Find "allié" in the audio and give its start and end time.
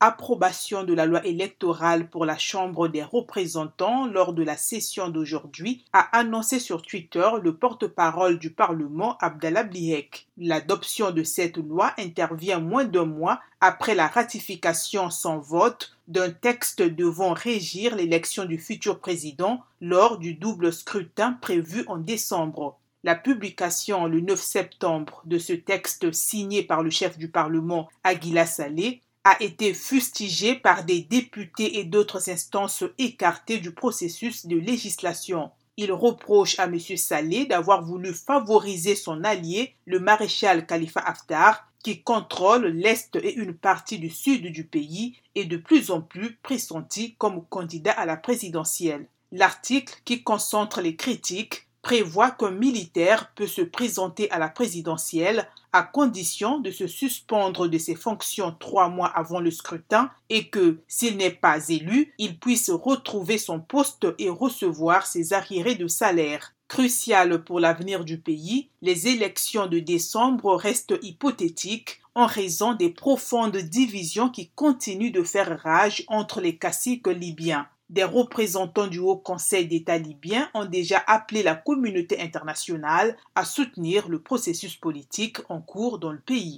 39.24-39.74